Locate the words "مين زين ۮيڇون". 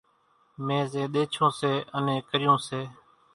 0.65-1.51